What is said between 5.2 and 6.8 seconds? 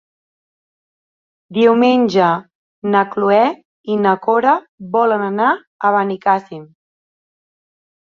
anar a Benicàssim.